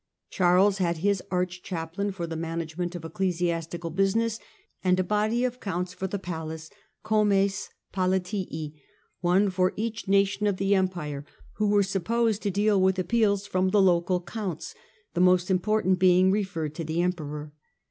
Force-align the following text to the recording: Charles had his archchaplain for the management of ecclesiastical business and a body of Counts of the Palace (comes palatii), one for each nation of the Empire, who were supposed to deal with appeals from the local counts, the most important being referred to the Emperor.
Charles 0.31 0.79
had 0.79 0.97
his 0.97 1.21
archchaplain 1.29 2.09
for 2.11 2.25
the 2.25 2.35
management 2.35 2.95
of 2.95 3.05
ecclesiastical 3.05 3.91
business 3.91 4.39
and 4.83 4.99
a 4.99 5.03
body 5.03 5.43
of 5.43 5.59
Counts 5.59 5.93
of 6.01 6.09
the 6.09 6.17
Palace 6.17 6.71
(comes 7.03 7.69
palatii), 7.93 8.73
one 9.19 9.51
for 9.51 9.73
each 9.75 10.07
nation 10.07 10.47
of 10.47 10.57
the 10.57 10.73
Empire, 10.73 11.23
who 11.57 11.67
were 11.67 11.83
supposed 11.83 12.41
to 12.41 12.49
deal 12.49 12.81
with 12.81 12.97
appeals 12.97 13.45
from 13.45 13.69
the 13.69 13.79
local 13.79 14.19
counts, 14.19 14.73
the 15.13 15.21
most 15.21 15.51
important 15.51 15.99
being 15.99 16.31
referred 16.31 16.73
to 16.73 16.83
the 16.83 17.03
Emperor. 17.03 17.53